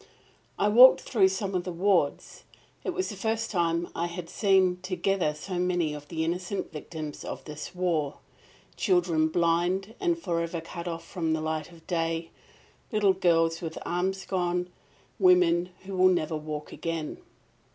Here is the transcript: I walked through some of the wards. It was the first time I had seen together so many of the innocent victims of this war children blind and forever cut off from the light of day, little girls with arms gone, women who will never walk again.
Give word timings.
I 0.57 0.67
walked 0.67 1.01
through 1.01 1.27
some 1.27 1.53
of 1.53 1.63
the 1.63 1.71
wards. 1.71 2.43
It 2.83 2.89
was 2.89 3.09
the 3.09 3.15
first 3.15 3.51
time 3.51 3.87
I 3.95 4.07
had 4.07 4.31
seen 4.31 4.77
together 4.81 5.35
so 5.35 5.59
many 5.59 5.93
of 5.93 6.07
the 6.07 6.23
innocent 6.25 6.71
victims 6.73 7.23
of 7.23 7.45
this 7.45 7.75
war 7.75 8.17
children 8.75 9.27
blind 9.27 9.93
and 9.99 10.17
forever 10.17 10.59
cut 10.59 10.87
off 10.87 11.05
from 11.05 11.33
the 11.33 11.41
light 11.41 11.71
of 11.71 11.85
day, 11.85 12.31
little 12.91 13.13
girls 13.13 13.61
with 13.61 13.77
arms 13.85 14.25
gone, 14.25 14.71
women 15.19 15.69
who 15.85 15.95
will 15.95 16.09
never 16.09 16.35
walk 16.35 16.71
again. 16.71 17.19